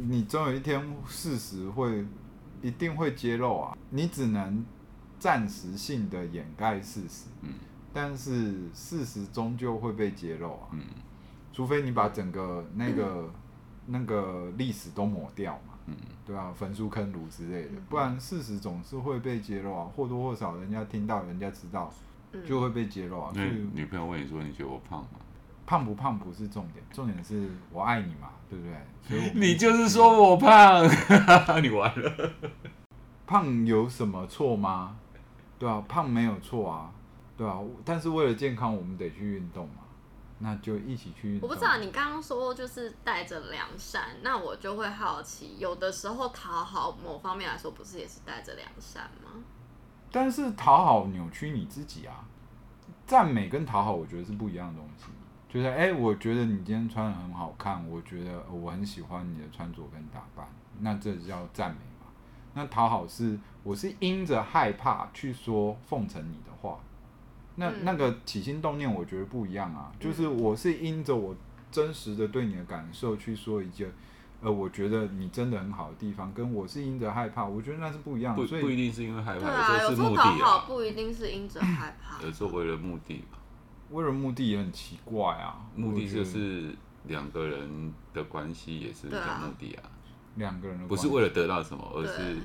[0.09, 2.07] 你终有一天事实会
[2.63, 3.77] 一定会揭露啊！
[3.91, 4.65] 你只能
[5.19, 7.51] 暂时性的掩盖事实，嗯，
[7.93, 10.81] 但是事实终究会被揭露啊，嗯，
[11.53, 13.31] 除非你把整个那个、嗯、
[13.89, 21.93] 那个历史都抹掉嘛，嗯，对啊，焚书坑儒之类的，不然事实总是会被揭露啊，或多或少人家听到，人家知道。
[22.43, 23.33] 就会被揭露啊！
[23.35, 23.43] 那
[23.73, 25.09] 女朋友问你说：“你觉得我胖吗？”
[25.67, 28.75] 胖不胖不是重点，重点是我爱你嘛，对不对？
[29.09, 30.85] 所以你就是说我胖，
[31.63, 32.31] 你完了。
[33.27, 34.97] 胖有什么错吗？
[35.59, 36.93] 对啊，胖没有错啊，
[37.37, 37.59] 对啊。
[37.85, 39.83] 但是为了健康，我们得去运动嘛，
[40.41, 41.49] 那就一起去运动。
[41.49, 49.31] 我不知道你刚刚说就是带着良善，那我就会好奇，有的时候讨好某方面来说，不是也是带着良善吗？
[50.15, 52.25] 但是讨好扭曲你自己啊！
[53.05, 55.07] 赞美跟讨好，我觉得是不一样的东西。
[55.49, 60.47] 就是哎、欸，我觉得你今天穿的很好看，我觉得我很喜欢你的穿着跟打扮，
[60.79, 62.07] 那这叫赞美嘛？
[62.55, 66.79] 那讨好是我是因着害怕去说奉承你的话，
[67.57, 69.91] 那那个起心动念我觉得不一样啊。
[69.99, 71.35] 就是我是因着我
[71.73, 73.93] 真实的对你的感受去说一件。
[74.45, 78.43] 呃，我觉得你真的很好的地方，跟我是因着害怕，我觉得那是不一样的。
[78.43, 80.65] 不，所以不一定是因为害怕，啊、有时候是目的啊。
[80.67, 83.39] 不一定是因着害怕， 有时候为了目的嘛。
[83.91, 85.65] 为了目的也很奇怪啊。
[85.75, 89.83] 目的就是两个人的关系也是一种目的啊。
[90.37, 92.37] 两个人不是为了得到什么，而是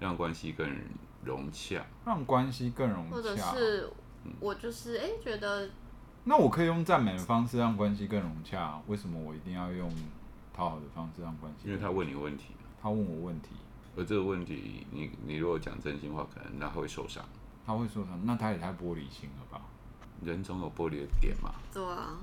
[0.00, 0.66] 让关系更
[1.22, 3.14] 融洽，让关系更融洽。
[3.14, 3.90] 或者是
[4.40, 5.68] 我就是哎、欸、觉得，
[6.24, 9.92] 那我可以用赞美的方式让关系更融洽，为什么我一定要用？
[10.54, 12.46] 讨好的方式让关系，因为他问你问题，
[12.82, 13.50] 他问我问题，
[13.96, 17.24] 而这个问题，你你如果讲真心话，可能他会受伤，
[17.66, 19.60] 他会受伤，那他也太玻璃心了吧？
[20.24, 22.18] 人总有玻璃的点嘛，对啊，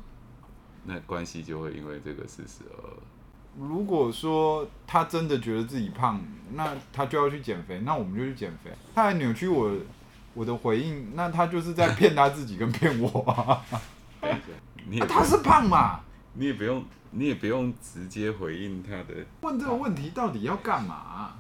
[0.86, 2.78] 那关系就会因为这个事实而。
[3.58, 6.22] 如果说他真的觉得自己胖，
[6.54, 8.72] 那他就要去减肥，那我们就去减肥。
[8.94, 9.76] 他还扭曲我
[10.34, 13.66] 我的回应，那他就是在骗他自己跟骗我啊、
[15.10, 16.00] 他是胖嘛？
[16.40, 19.14] 你也不用，你也不用直接回应他的。
[19.42, 21.36] 问这个问题到底要干嘛啊？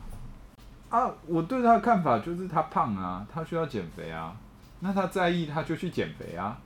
[0.90, 4.36] 啊，我对他的看法就是他胖啊，他需要减肥啊。
[4.82, 6.58] 那他在意，他就去减肥啊。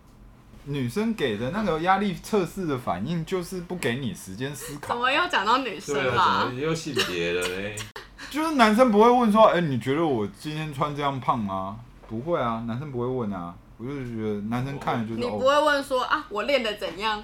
[0.66, 4.96] 女生给的那个压力测试的反应就是不给你时间思考。
[4.96, 6.46] 怎么又讲到女生了？
[6.46, 7.76] 怎么又性别了嘞？
[8.32, 11.78] 就是男生不会问说，哎、欸，你觉得我今天穿这样胖吗？
[12.08, 13.54] 不会啊，男生不会问啊。
[13.78, 15.20] 我就是觉得男生看了就是。
[15.20, 17.22] 你不会问说啊，我练的怎样？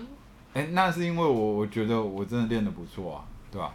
[0.54, 3.74] 哎、欸，那是因为我我觉得我真的练得不错啊，对吧？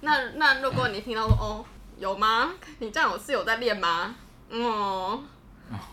[0.00, 1.64] 那那如果你听到说哦，
[1.98, 2.54] 有吗？
[2.78, 4.14] 你这样我是有在练吗？
[4.48, 5.22] 嗯、哦，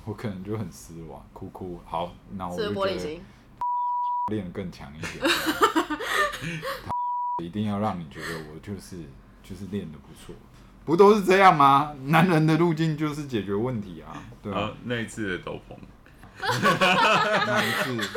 [0.06, 1.80] 我可能就很失望，哭哭。
[1.86, 3.22] 好，那我就觉得
[4.32, 5.14] 练得更强一点。
[7.44, 8.98] 一定要让你觉得我就是
[9.44, 10.34] 就是练得不错，
[10.86, 11.94] 不都是这样吗？
[12.06, 14.72] 男人的路径就是解决问题啊，对吧？
[14.86, 15.76] 那一次的斗篷。
[17.48, 18.10] 哪一次？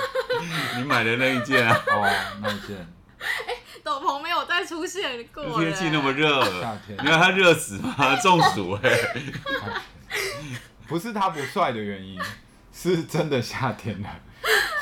[0.76, 1.74] 你买的那一件啊？
[1.88, 2.10] 哦，
[2.42, 2.76] 那一件。
[3.18, 5.60] 哎、欸，斗篷没有再出现过。
[5.60, 8.16] 天气那么热，夏天，你看他热死吗？
[8.22, 9.22] 中暑哎、欸。
[10.86, 12.20] 不是他不帅的原因，
[12.72, 14.08] 是真的夏天了，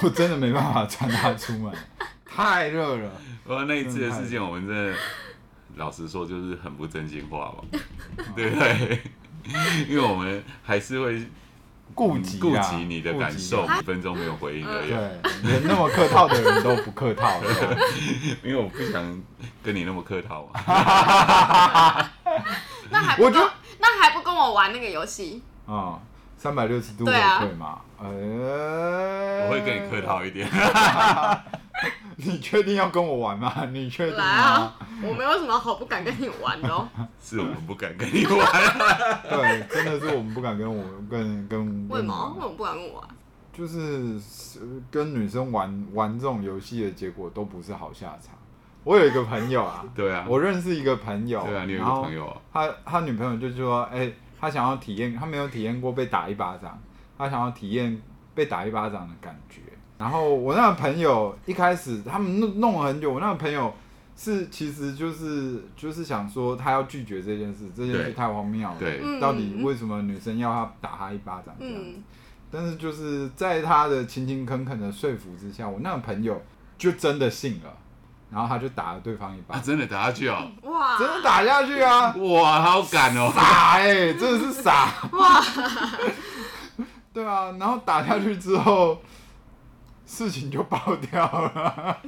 [0.02, 1.72] 我真的没办法穿它出门，
[2.26, 3.10] 太热了。
[3.44, 4.94] 哦，那一次的事情，我们真的
[5.76, 7.64] 老实说，就是很不真心话嘛，
[8.36, 9.00] 对不对？
[9.88, 11.26] 因为我们还是会。
[11.94, 14.88] 顾及顾及你的感受，五分钟没有回应而已。
[14.88, 17.78] 对， 连那么客套的人都不客套了，
[18.42, 19.22] 因为我不想
[19.62, 20.60] 跟你那么客套嘛。
[22.90, 23.38] 那还我就，
[23.78, 25.98] 那还不跟我玩那个游戏啊？
[26.36, 27.78] 三百六十度回馈嘛？
[27.98, 30.46] 呃，我会跟你客套一点。
[32.18, 33.52] 你确定要跟我玩吗？
[33.72, 34.24] 你确定吗？
[34.24, 34.76] 来啊！
[35.02, 36.88] 我没有什么好不敢跟你玩的哦。
[37.20, 38.38] 是我们不敢跟你玩。
[39.28, 41.88] 对，真的是我们不敢跟我跟跟。
[41.88, 42.34] 为什么？
[42.36, 43.08] 为什么不敢跟我玩？
[43.52, 44.20] 就是
[44.90, 48.34] 跟女生玩玩这种游戏的结果都不是好下场。
[48.82, 56.78] 我有一个朋友啊，对啊，我认识一个朋友，对啊，你有一个朋友，他他女朋友就说，哎、欸，他想要体验，他没有体验过被打一巴掌，
[57.16, 58.00] 他想要体验
[58.34, 59.60] 被打一巴掌的感觉。
[59.98, 63.72] 然后我那个朋友一开始他们弄弄了很久，我那个朋友
[64.16, 72.00] 是其实就是就是想说他要拒绝这件事，这件事太荒谬了，对，到底为什么女生要他打他一巴掌这样子？
[72.50, 76.40] 但是就是在他的勤勤恳恳的说服之下，我那个朋友
[76.78, 77.72] 就真的信了。
[78.30, 80.50] 然后他就打了对方一巴掌，真的打下去哦！
[80.62, 82.12] 哇，真的打下去啊！
[82.16, 83.30] 哇，好敢哦！
[83.32, 84.92] 傻哎，真的是傻！
[85.12, 85.40] 哇，
[87.14, 89.00] 对啊，然后打下去之后，
[90.06, 91.98] 事情就爆掉了，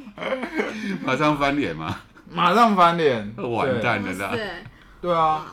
[1.02, 2.00] 马上翻脸吗？
[2.30, 4.36] 马上翻脸，完蛋了啦！
[5.00, 5.46] 对啊，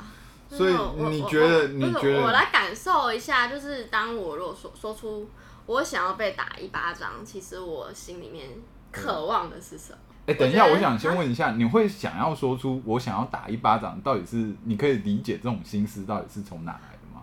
[0.50, 0.74] 所以
[1.10, 1.68] 你觉得？
[1.68, 2.22] 你觉得？
[2.22, 5.30] 我来感受一下，就是当我如果说说出
[5.66, 8.50] 我想要被打一巴掌，其实我心里面
[8.92, 9.98] 渴望的是什么？
[10.26, 17.22] 哎，等一下，我想先问一下，你会想要说出我想要打一巴掌，到底是你可以理解这种心思到底是从哪来的吗？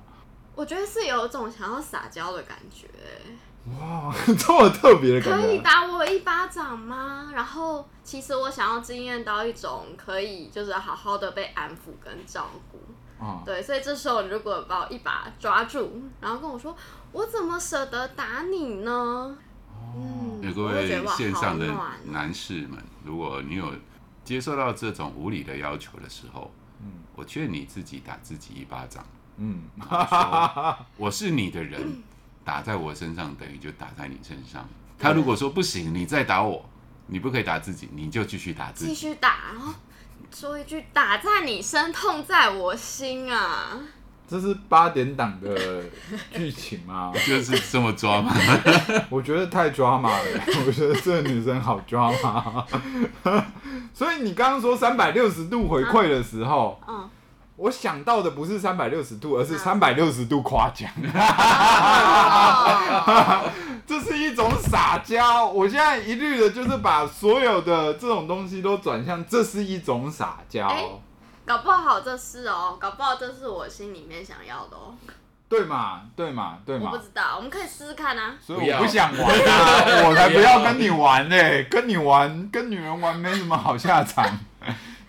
[0.54, 2.86] 我觉得是有一种想要撒娇的感觉。
[3.66, 5.46] 哇，这么特别的感觉！
[5.46, 7.30] 可以打我一巴掌吗？
[7.34, 12.78] 然后，其实我想要经验到一种可以就是好好的被安抚跟照顾。
[13.18, 16.74] 哦，对，所以这时候如果把我一把抓住，然后跟我说，
[17.12, 19.36] 我怎么舍得打你呢？
[19.94, 21.66] 嗯，各位线上的
[22.06, 23.70] 男士们，如果你有
[24.24, 29.04] 接受到这种无理的要求的时候，嗯，我劝你自己打自己一巴掌。
[29.36, 29.64] 嗯，
[30.96, 32.02] 我是你的人，
[32.44, 34.68] 打在我身上等于就打在你身上。
[34.98, 36.68] 他如果说不行，你再打我，
[37.06, 39.72] 你不可以打自己，你就继续打自己，继续打，然后
[40.32, 43.78] 说一句“打在你身，痛在我心”啊。
[44.28, 45.82] 这是八点档的
[46.32, 47.12] 剧情吗？
[47.26, 48.32] 就是这么抓吗？
[49.10, 50.24] 我觉得太抓马了。
[50.64, 52.64] 我觉得这个女生好抓马。
[53.92, 57.10] 所以你刚刚说三百六十度回馈的时候，嗯，嗯，
[57.60, 60.90] 我想到的不是三百六十度，而是三百六十度夸奖。
[63.86, 65.44] 这是一种撒娇。
[65.44, 70.66] 我现在一律的就是把所有的这种东西都转向，这是一种撒娇。
[70.68, 70.88] 欸
[71.44, 74.94] 搞不好这是哦，搞不好这是我心里面想要的哦。
[75.48, 76.90] 对嘛，对嘛，对嘛。
[76.92, 78.36] 我不知道，我们可以试试看啊。
[78.40, 81.64] 所以我不想玩啊，我才不要跟你玩呢、欸。
[81.64, 84.24] 跟你玩，跟女人玩没什么好下场。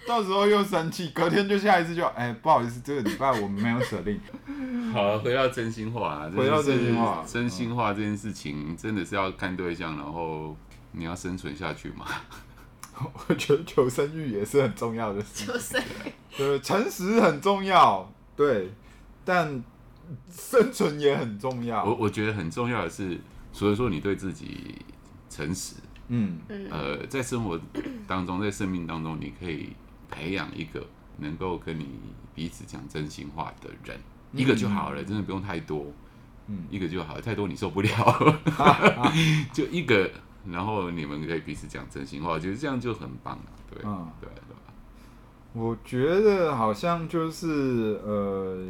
[0.07, 4.19] 到时候又生气，隔天就下一次就哎、欸，不好意思，这个礼拜我们没有舍令。
[4.91, 10.55] 好，回到真心话啊，回到真心话，真心话这件事情真的是要看对象，然后
[10.91, 12.05] 你要生存下去嘛。
[13.27, 15.45] 我觉得求生欲也是很重要的事。
[15.45, 18.69] 求生欲，对，诚实很重要，对，
[19.23, 19.63] 但
[20.29, 21.83] 生存也很重要。
[21.83, 23.19] 我我觉得很重要的是，
[23.53, 24.75] 所以说你对自己
[25.29, 25.75] 诚实，
[26.09, 26.37] 嗯，
[26.69, 27.59] 呃，在生活
[28.05, 29.69] 当中，在生命当中，你可以
[30.11, 30.85] 培养一个
[31.17, 31.87] 能够跟你
[32.35, 33.97] 彼此讲真心话的人，
[34.33, 35.87] 嗯、一个就好了，真的不用太多，
[36.45, 37.89] 嗯，一个就好了，太多你受不了，
[39.51, 40.11] 就一个。
[40.43, 44.73] 然后你们可以彼此讲真心话，我觉得这样就很棒了，对，嗯，对，对吧？
[45.53, 48.65] 我觉得好像就是呃，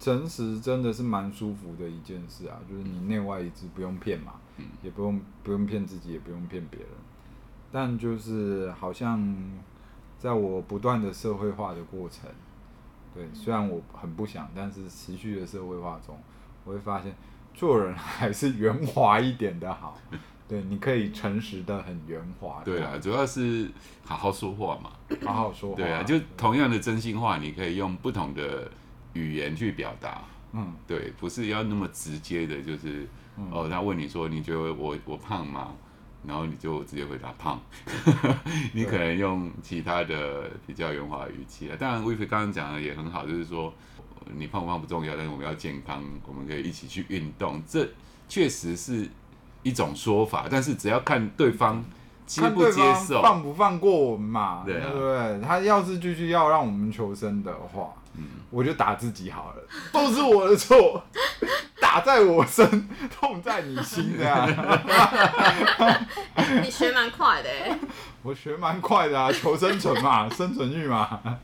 [0.00, 6.88] 诚实真的是蛮舒服的一件事啊，就是你内外一致，不用骗嘛，嗯，也不用不用骗自己，也不用骗别人。
[7.70, 9.20] 但就是好像
[10.22, 12.30] 在我不断的社会化的过程，
[13.12, 16.16] 对，虽然我很不想，但是持续的社会化中，
[16.64, 17.12] 我会发现
[17.52, 19.98] 做人还是圆滑一点的好。
[20.46, 22.62] 对，你可以诚实的很圆滑。
[22.64, 23.68] 对啊，主要是
[24.04, 24.92] 好好说话嘛，
[25.26, 25.76] 好好说话。
[25.76, 28.70] 对啊，就同样的真心话，你可以用不同的
[29.14, 30.22] 语言去表达。
[30.52, 35.72] 嗯，对，不是要那么直接的，就是、嗯、哦，他问你说，你觉得我我胖吗？
[36.26, 37.60] 然后你就直接回答胖。
[38.74, 41.76] 你可能用其他的比较圆滑的语气啊。
[41.78, 43.72] 当然，威飞刚刚讲的也很好，就是说
[44.34, 47.62] 你胖不胖不重要，但是我们要健康，我们可以一起去运动。
[47.66, 47.88] 这
[48.28, 49.08] 确实是。
[49.64, 51.84] 一种说法，但是只要看对方
[52.26, 55.40] 接不接受，放不放过我们嘛，对啊，对不对？
[55.40, 61.02] 他要是继续要让我们求生的话，嗯，我就打自己好了，都是我的错，
[61.80, 64.46] 打在我身，痛在你心，这样。
[66.62, 67.50] 你学蛮快的，
[68.22, 71.38] 我学蛮快的啊，求生存嘛，生存欲嘛。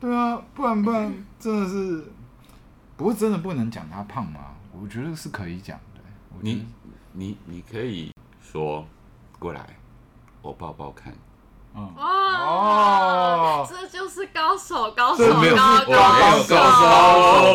[0.00, 2.04] 对啊，不然不然真的是，
[2.96, 4.54] 不过真的不能讲他胖吗？
[4.72, 6.00] 我觉得是可以讲的。
[6.40, 6.66] 你
[7.12, 8.86] 你你可以说，
[9.38, 9.76] 过来，
[10.40, 11.12] 我抱抱看。
[11.74, 16.54] 嗯、哦，这就是高手，高手，高高手，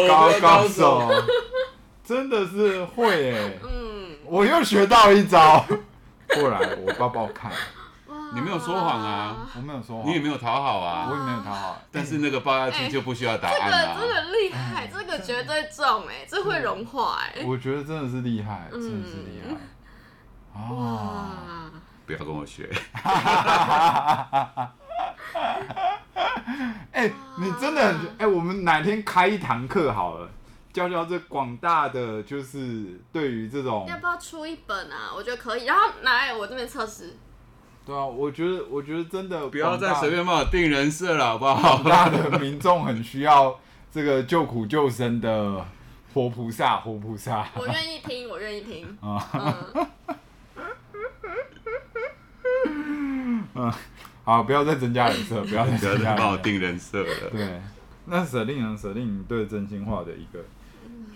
[0.08, 1.12] 高高手，
[2.04, 3.60] 真的是会哎。
[3.64, 5.66] 嗯，我又学到一招，
[6.36, 7.52] 过来，我抱抱看。
[8.36, 11.80] 你没有说谎啊，我没有说谎，你也没有讨好啊，我也没有讨好。
[11.92, 13.96] 但是那个抱下去就不需要答案了。
[13.96, 17.44] 这个真的厉害，这个绝对重哎，这会融化哎。
[17.46, 19.56] 我觉得真的是厉害，真的是厉害。
[20.74, 21.30] 哇！
[22.06, 22.70] 不要跟我学。
[26.92, 30.30] 哎，你真的很哎，我们哪天开一堂课好了，
[30.72, 35.12] 教教这广大的就是对于这种要不要出一本啊？
[35.16, 37.16] 我觉得可以，然后拿来我这边测试。
[37.86, 41.78] 对啊，我觉得我觉得真的不要再随便帮我定人设了，好不好？
[41.78, 43.60] 广大的民众很需要
[43.92, 45.66] 这个救苦救生的
[46.14, 47.46] 活菩萨，活菩萨。
[47.56, 48.98] 我愿意听，我愿意听。
[49.02, 49.28] 啊。
[50.08, 50.16] 嗯
[53.56, 53.72] 嗯，
[54.24, 57.30] 好，不要再增加人设， 不要再增加帮我定人设了。
[57.32, 57.62] 对，
[58.06, 58.78] 那舍令呢？
[58.78, 60.44] 舍令你对真心话的一个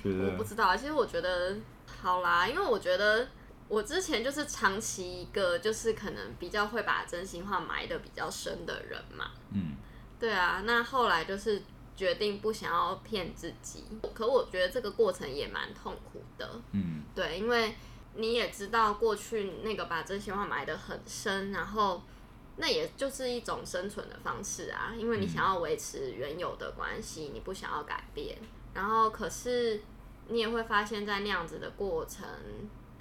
[0.01, 0.31] 觉得？
[0.31, 1.57] 我不知道，其实我觉得
[2.01, 3.27] 好啦，因为我觉得
[3.67, 9.31] 我之前就是长期一个就是可能比较会把真心话埋的比较深的人嘛。
[9.51, 9.75] 嗯，
[10.19, 11.61] 对啊，那后来就是
[11.95, 13.83] 决定不想要骗自己，
[14.13, 16.49] 可我觉得这个过程也蛮痛苦的。
[16.73, 17.75] 嗯，对，因为。
[18.19, 22.01] 你也知道，过去那个把真心话埋得很深，然后
[22.57, 28.37] 那也就是一种生存的方式啊，因为你想要维持原有的关系，你不想要改变。
[28.73, 29.81] 然后可是
[30.27, 32.27] 你也会发现，在那样子的过程，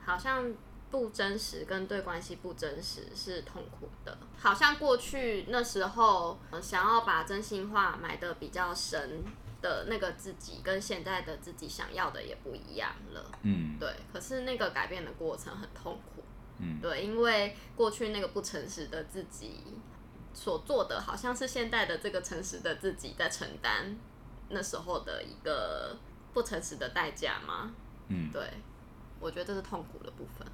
[0.04, 0.54] 好像
[0.90, 4.16] 不真实跟对关系不真实是痛苦的。
[4.38, 9.24] 好像过去那时候想要把真心话埋得比较深。
[9.62, 13.88] 的那个自己跟现在的自己想要的也不一样了，嗯，对。
[14.12, 16.15] 可是那个改变的过程很痛苦，
[16.58, 19.60] 嗯，对，因为过去那个不诚实的自己
[20.34, 23.96] 所做的，好像是现在的这个诚实的自己在承担
[24.48, 25.96] 那时候的一个
[26.32, 27.72] 不诚实的代价吗？
[28.08, 28.42] 嗯，对，
[29.20, 30.46] 我觉得这是痛苦的部分。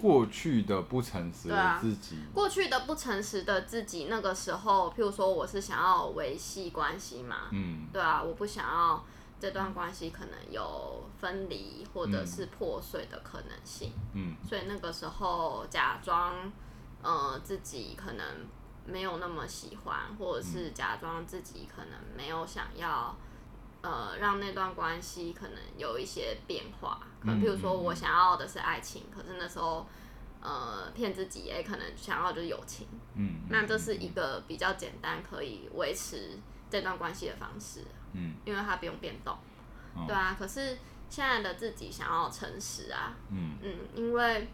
[0.00, 9.04] 过去的不诚实的自己，啊，过去的不诚实的自己，那个时候，譬如说，我是想要维系关系嘛，嗯，对啊，我不想要
[9.42, 16.52] 这段关系可能有分离或者是破碎的可能性，嗯，所以那个时候假装，
[17.02, 18.24] 呃，自己可能
[18.86, 23.16] 没有那么喜欢，或者是假装自己可能没有想要，
[23.80, 27.00] 呃，让那段关系可能有一些变化。
[27.20, 29.84] 可能，譬如说我想要的是爱情，可是那时候，
[30.40, 32.86] 呃，骗自己也可能想要就是友情。
[33.16, 36.38] 嗯，那这是一个比较简单可以维持
[36.70, 37.84] 这段关系的方式。
[38.12, 39.36] 嗯，因为它不用变动。
[39.94, 43.14] 哦、对啊，可是现在的自己想要诚实啊。
[43.30, 44.48] 嗯嗯，因为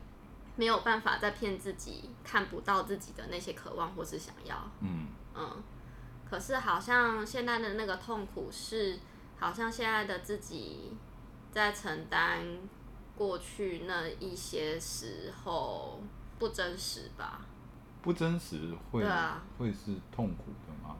[0.56, 4.56] 没有办法再骗自己看不到自己的那些渴望或是想要。
[4.80, 5.62] 嗯嗯，
[6.28, 8.98] 可是好像现在的那个痛苦是，
[9.38, 10.96] 好像现在的自己。
[11.50, 12.46] 在承担
[13.16, 15.98] 过去那一些时候
[16.38, 17.40] 不真实吧？
[18.02, 20.52] 不真实会、啊、会是痛苦？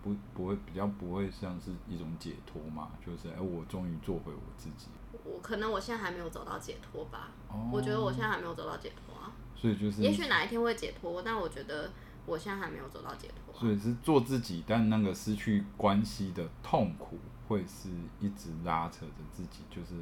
[0.03, 2.91] 不不会比较不会像是一种解脱嘛？
[3.05, 4.89] 就是哎、欸，我终于做回我自己。
[5.25, 7.31] 我可能我现在还没有走到解脱吧？
[7.49, 9.33] 哦、我觉得我现在还没有走到解脱啊。
[9.55, 11.91] 所以就是，也许哪一天会解脱，但我觉得
[12.27, 13.61] 我现在还没有走到解脱、啊。
[13.61, 17.91] 所以是做自己，但那个失去关系的痛苦会是
[18.21, 19.95] 一直拉扯着自己，就是。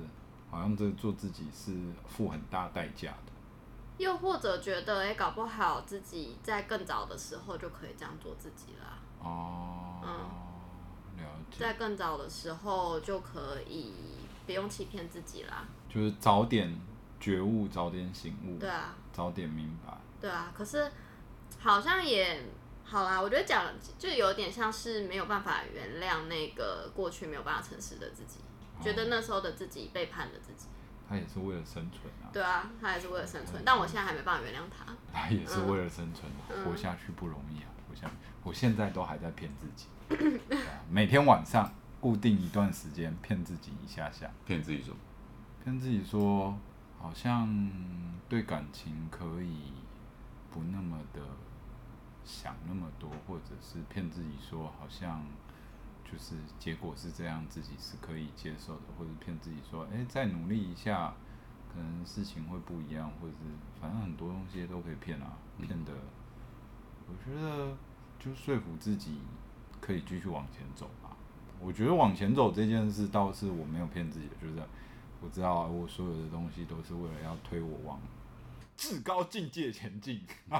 [0.48, 1.74] 好像这做自己是
[2.06, 3.32] 付很大代价的，
[3.98, 8.98] 又或者觉得哎、欸，搞不好自己在更早的时候就可以这样做自己啦。
[9.20, 13.92] 哦，嗯，了解，在更早的时候就可以
[14.46, 16.78] 不用欺骗自己啦，就是早点
[17.18, 20.52] 觉悟，早点醒悟，对啊，早点明白，对啊。
[20.56, 20.90] 可是
[21.58, 22.44] 好像也
[22.84, 23.64] 好啦，我觉得讲
[23.98, 28.40] 就有点像是没有办法原谅那个过去没有办法诚实的自己。
[28.82, 30.66] 觉得那时候的自己背叛了自己，
[31.08, 32.30] 他也是为了生存啊。
[32.32, 34.92] 对啊，他也是为了生存，但我现在还没办法原谅他。
[35.12, 36.30] 他也是为了生存，
[36.64, 37.68] 活下去不容易啊！
[37.90, 38.10] 我想，
[38.42, 39.86] 我现在都还在骗自己，
[40.90, 44.30] 每天晚上固定一段时间骗自己一下下。
[44.44, 44.94] 骗自己说，
[45.64, 46.58] 骗自己说，
[46.98, 47.70] 好像
[48.28, 49.72] 对感情可以
[50.50, 51.20] 不那么的
[52.24, 55.24] 想那么多，或者是骗自己说，好像。
[56.10, 61.12] 就是结果是这样，自己是可以接受的，或者骗自己说，哎、再努力一下，
[61.72, 65.92] 可能事情会不一样，或者是反正很多东西都可以骗啊，骗的。
[67.08, 67.76] 我觉得
[68.18, 69.18] 就说服自己
[69.80, 71.16] 可以继续往前走吧。
[71.60, 74.62] 我觉得往前走这件事倒是我没有骗自己，就是
[75.20, 78.00] 我知道我所有的东西都是为了要推我往
[78.76, 80.20] 至高境界前进。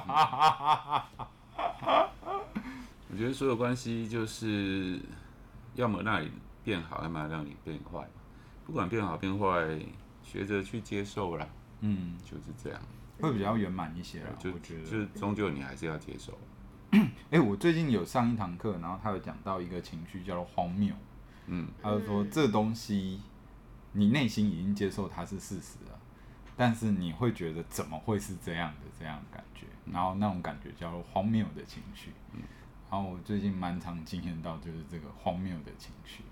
[3.09, 4.99] 我觉得所有关系就是
[5.77, 6.29] 要么让你
[6.63, 8.05] 变好，要么让你变坏。
[8.65, 9.79] 不管变好变坏，
[10.21, 11.47] 学着去接受啦。
[11.79, 12.81] 嗯，就是这样，
[13.21, 14.29] 会比较圆满一些啦。
[14.37, 16.37] 就我觉得，就终究你还是要接受。
[16.91, 20.93] 哎、欸，我最近有上一堂课，然后他有讲到一个情绪叫做荒谬。
[21.45, 23.21] 嗯，他就说这东西，
[23.93, 25.99] 你内心已经接受它是事实了，
[26.57, 32.11] 但是你会觉得怎么会是这样的这样的感觉，然后那种感觉叫做荒谬的情绪。
[32.33, 32.41] 嗯，
[32.89, 36.23] 然后我最近蛮常经验到就是这个荒谬的情绪。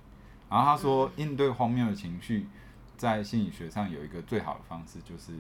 [0.49, 2.47] 然后他说，应对荒谬的情绪，
[2.97, 5.33] 在心理学上有一个最好的方式就是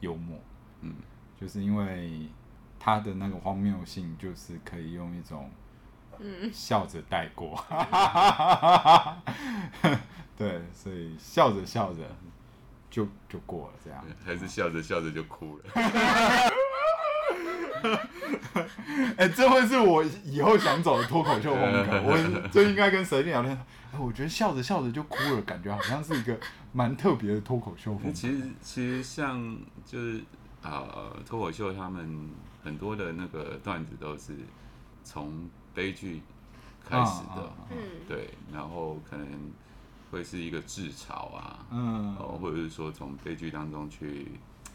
[0.00, 0.38] 幽默。
[0.80, 0.94] 嗯，
[1.40, 2.28] 就是因为
[2.78, 5.50] 他的那个荒谬性，就是可以用一种。
[6.22, 7.64] 嗯，笑着带过，
[10.36, 12.02] 对，所以笑着笑着
[12.90, 15.64] 就就过了，这样，还是笑着笑着就哭了。
[19.16, 22.02] 哎、欸，这会是我以后想走的脱口秀风格。
[22.04, 23.56] 我就应该跟谁聊天？
[23.92, 26.38] 哎，我觉得笑着笑着就哭了，感觉好像是一个
[26.72, 28.12] 蛮特别的脱口秀风格。
[28.12, 30.18] 其实，其实像就是
[30.62, 32.30] 啊，呃、脱口秀他们
[32.62, 34.34] 很多的那个段子都是
[35.04, 35.48] 从。
[35.72, 36.20] 悲剧
[36.84, 37.76] 开始的，嗯，
[38.08, 39.24] 对，然后可能
[40.10, 44.26] 会是一个自嘲啊，嗯，或者是说从悲剧当中去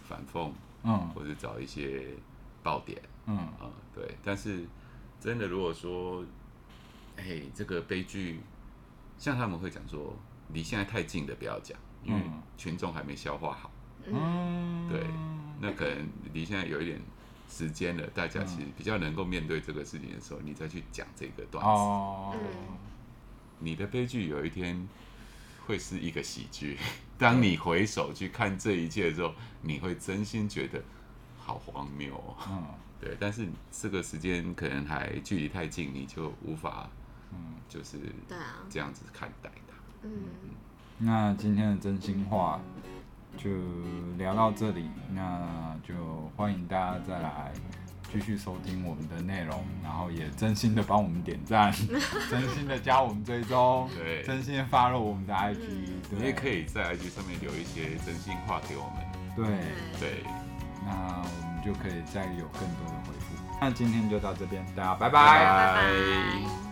[0.08, 0.50] 反讽，
[0.84, 2.06] 嗯，或者找一些
[2.66, 4.66] 爆点，嗯，啊，对，但是
[5.20, 6.26] 真的如果说，
[7.18, 8.40] 哎，这个悲剧，
[9.20, 10.18] 像他们会讲说，
[10.52, 12.20] 离现在太近的不要讲，因为
[12.58, 13.72] 群众还没消化好，
[14.08, 15.06] 嗯，对，
[15.62, 17.00] 那可能离现在有一点。
[17.48, 22.36] 时间了，大家其实比较能够面对这个事情的时候，你再去讲这个段子，哦、
[23.60, 24.90] 你的悲剧有一天
[25.68, 26.76] 会是一个喜剧。
[27.20, 30.84] 当你回首去看这一切的时候，你会真心觉得
[31.46, 32.36] 好荒谬哦。
[32.50, 32.64] 嗯，
[33.00, 33.16] 对。
[33.20, 36.90] 但是这个时间可能还距离太近，你就无法，
[37.32, 37.98] 嗯，就是
[38.70, 39.76] 这样子看待它。
[40.04, 40.10] 嗯，
[40.98, 42.60] 那今天的真心话。
[43.38, 43.50] 就
[44.18, 45.94] 聊到这里，那就
[46.38, 47.52] 欢迎大家再来
[48.10, 51.70] 继续收听我们的内容，然后也真心的帮我们点赞，
[52.32, 55.58] 真心的加我们追踪， 对，真心的 follow 我们的 IG，
[56.10, 59.04] 对，你也可以在 IG 上面留一些真心话给我们，
[59.36, 59.46] 对
[60.00, 60.24] 对，
[60.86, 63.36] 那我们就可以再有更多的回复。
[63.60, 66.65] 那今天就到这边，大家拜拜。